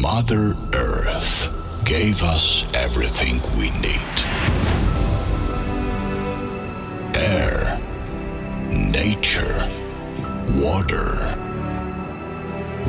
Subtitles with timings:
[0.00, 1.52] Mother Earth
[1.84, 4.18] gave us everything we need
[7.16, 7.80] air,
[8.70, 9.68] nature,
[10.62, 11.36] water.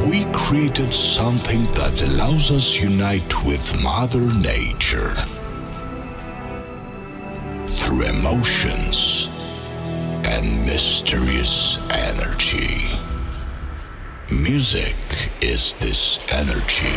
[0.08, 5.16] We created something that allows us unite with Mother Nature
[7.66, 9.30] through emotions
[10.26, 12.86] and mysterious energy.
[14.32, 14.96] Music
[15.42, 16.96] is this energy.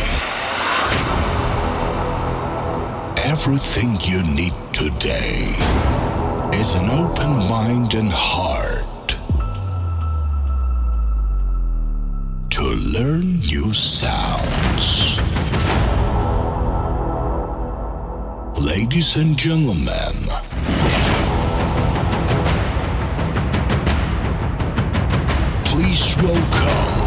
[3.23, 5.55] Everything you need today
[6.53, 9.17] is an open mind and heart
[12.49, 12.63] to
[12.97, 15.19] learn new sounds.
[18.61, 20.15] Ladies and gentlemen,
[25.65, 27.02] please welcome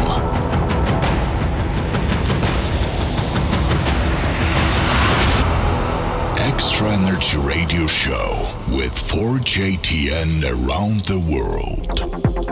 [6.57, 12.46] Extra Energy Radio Show with 4JTN around the world.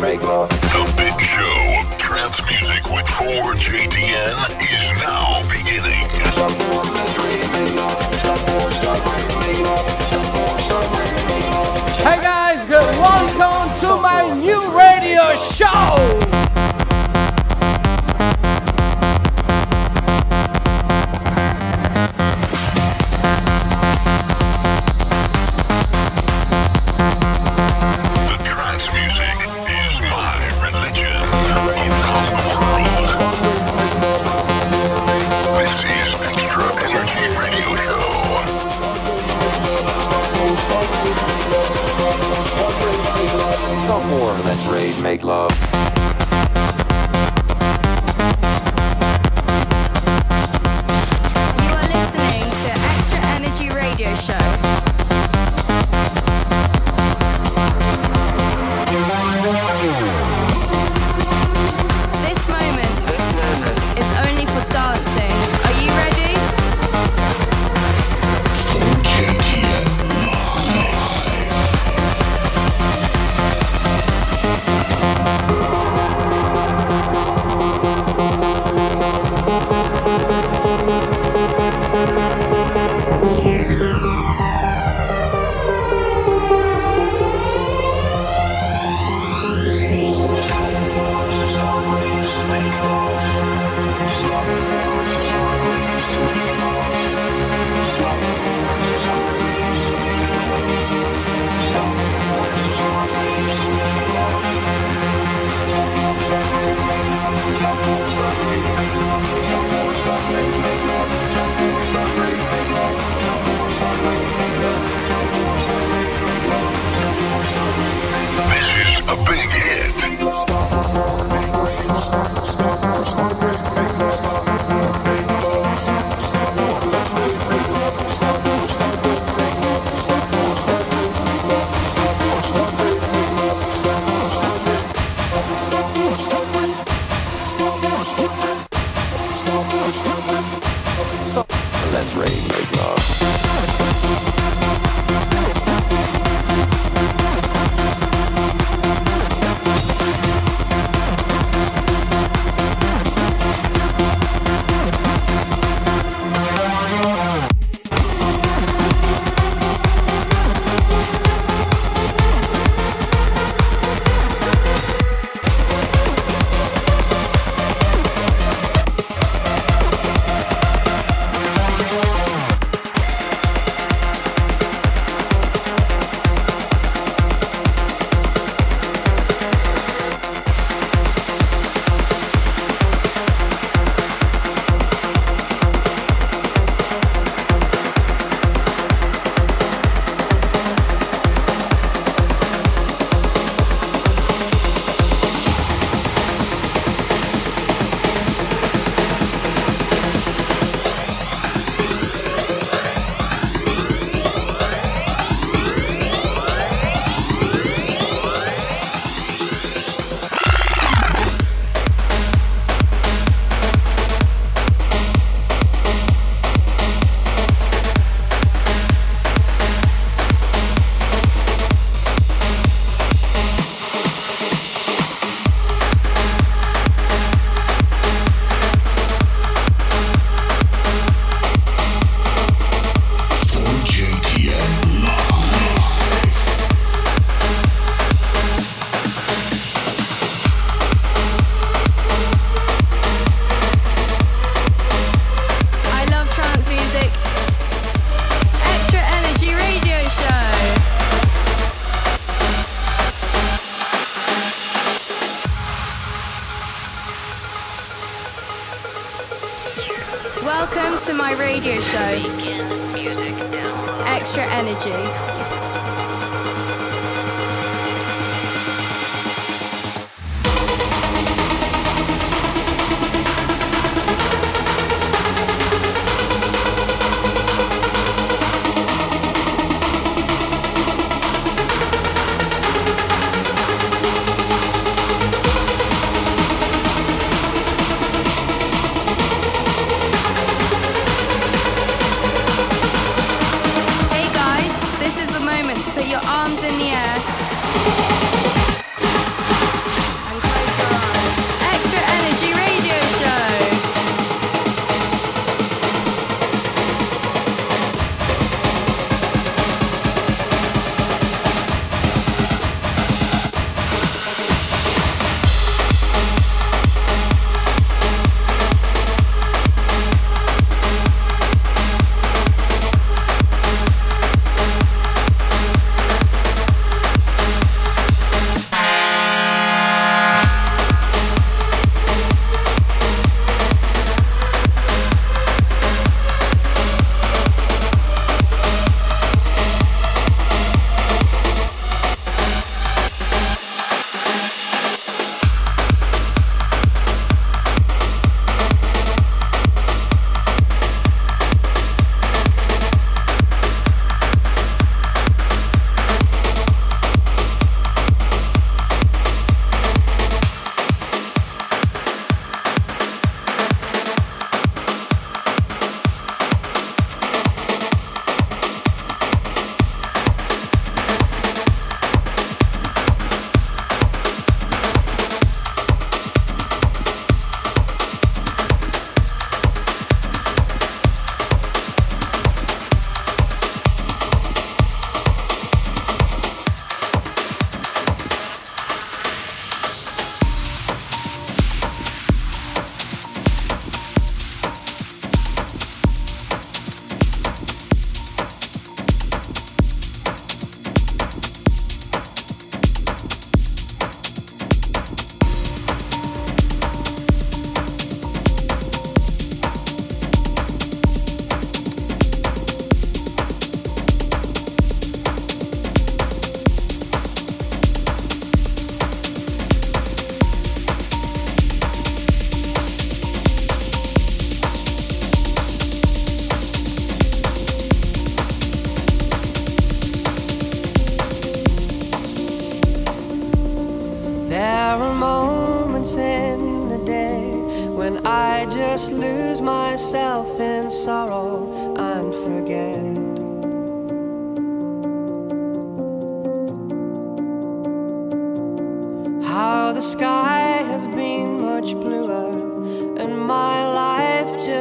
[0.00, 6.79] The big show of trance music with 4JTN is now beginning.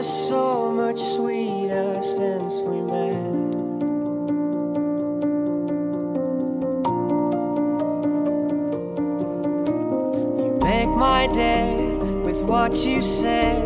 [0.04, 3.40] so much sweeter since we met.
[10.40, 11.76] You make my day
[12.24, 13.62] with what you say.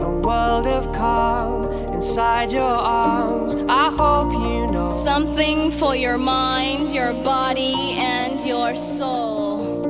[0.00, 3.54] A world of calm inside your arms.
[3.68, 9.82] I hope you know something for your mind, your body, and your soul.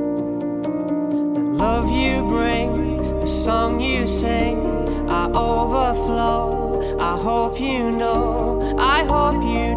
[1.33, 4.76] The love you bring, the song you sing
[5.09, 6.99] I overflow.
[6.99, 8.75] I hope you know.
[8.77, 9.76] I hope you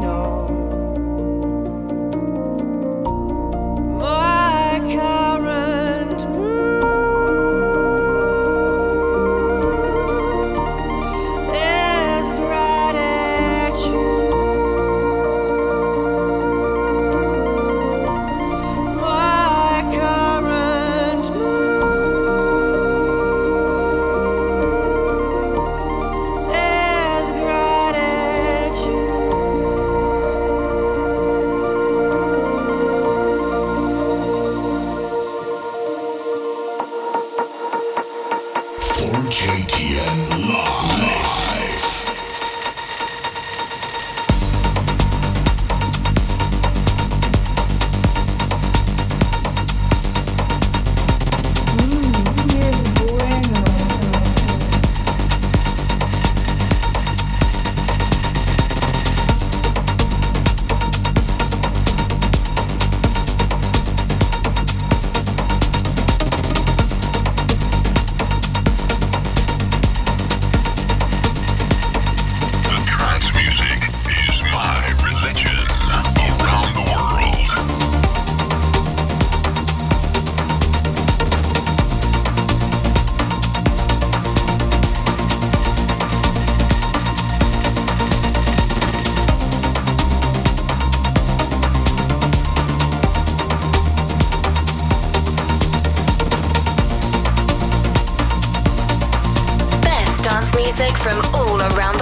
[101.61, 102.00] around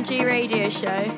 [0.00, 1.09] Energy Radio Show.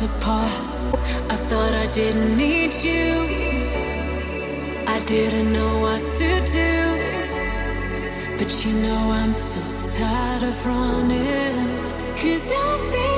[0.00, 0.52] apart.
[1.28, 3.10] I thought I didn't need you.
[4.86, 6.30] I didn't know what to
[6.60, 6.74] do.
[8.38, 9.60] But you know I'm so
[9.96, 11.56] tired of running.
[12.16, 13.11] Cause I've been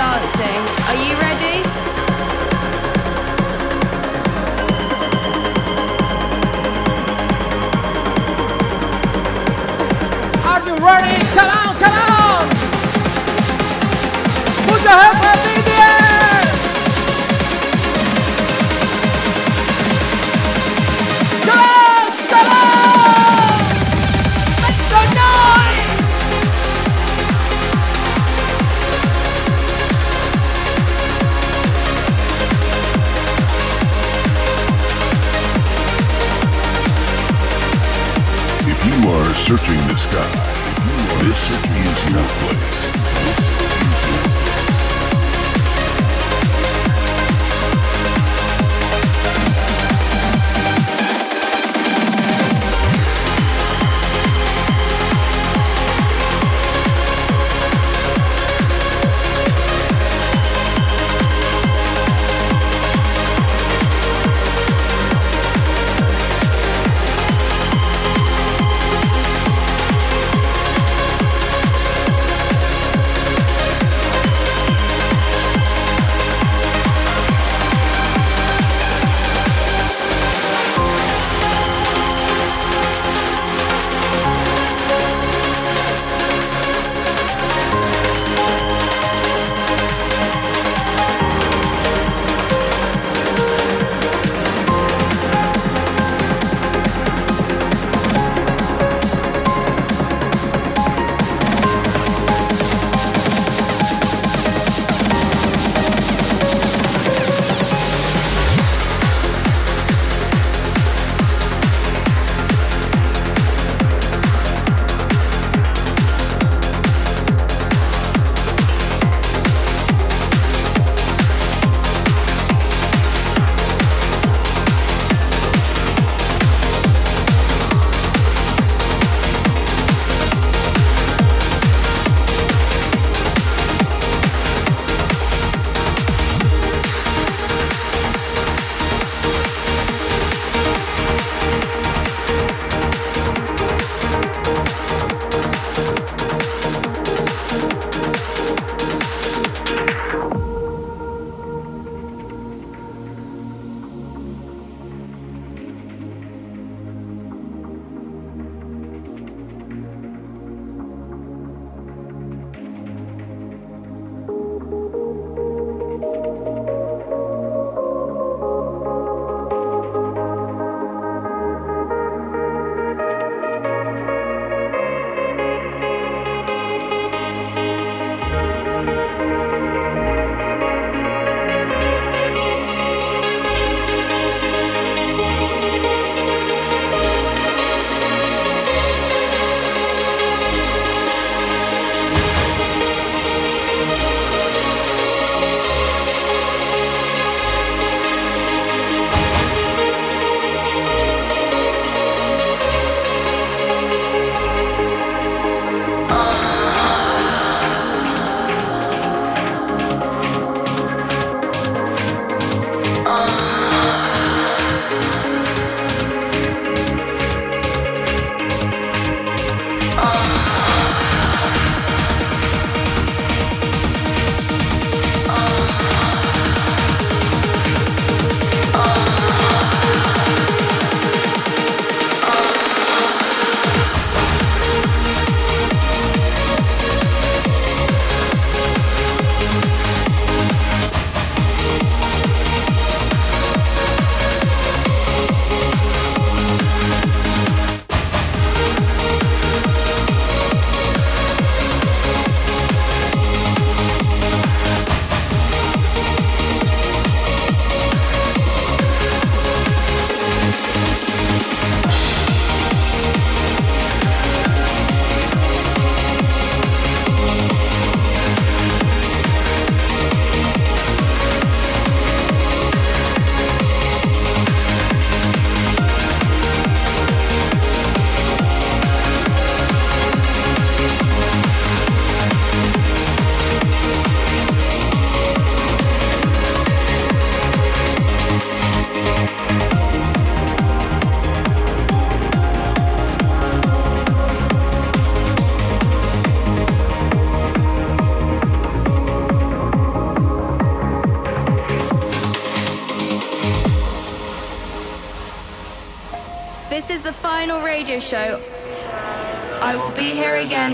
[0.00, 0.62] dancing.
[0.88, 1.56] Are you ready?
[10.48, 11.16] Are you ready?
[11.36, 12.48] Come on, come on!
[14.68, 15.59] Put your hands up
[39.50, 40.30] searching the sky,
[41.24, 42.79] this is your place.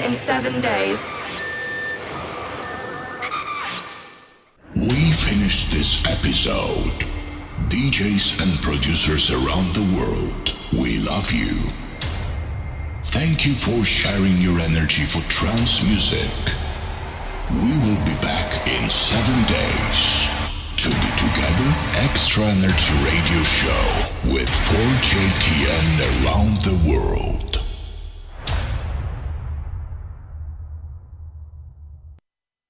[0.07, 1.03] In seven days.
[4.77, 6.95] We finished this episode.
[7.69, 11.55] DJs and producers around the world, we love you.
[13.03, 16.31] Thank you for sharing your energy for trance music.
[17.51, 20.31] We will be back in seven days
[20.83, 21.69] to be together
[22.07, 23.85] Extra Energy Radio Show
[24.31, 25.89] with 4JTN
[26.23, 27.36] around the world.